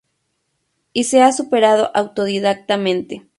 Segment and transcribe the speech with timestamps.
[0.93, 3.27] Y se ha superado autodidacta mente.